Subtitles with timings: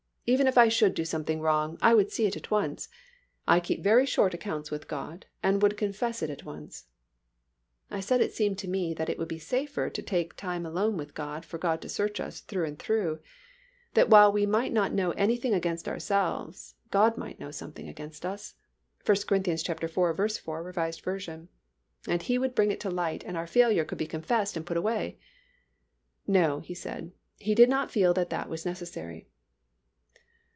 [0.27, 2.87] Even if I should do something wrong, I would see it at once.
[3.49, 6.85] I keep very short accounts with God, and I would confess it at once."
[7.89, 10.65] I said it seemed to me as if it would be safer to take time
[10.65, 13.19] alone with God for God to search us through and through,
[13.93, 18.53] that while we might not know anything against ourselves, God might know something against us
[19.05, 19.37] (1 Cor.
[19.43, 19.91] iv.
[19.91, 20.71] 4, R.
[20.93, 21.41] V.),
[22.07, 24.77] and He would bring it to light and our failure could be confessed and put
[24.77, 25.19] away.
[26.25, 29.27] "No," he said, "he did not feel that that was necessary."